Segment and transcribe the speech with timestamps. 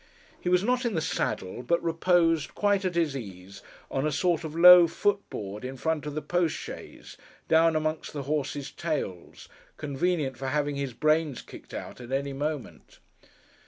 [0.41, 3.61] He was not in the saddle, but reposed, quite at his ease,
[3.91, 8.23] on a sort of low foot board in front of the postchaise, down amongst the
[8.23, 12.97] horses' tails—convenient for having his brains kicked out, at any moment.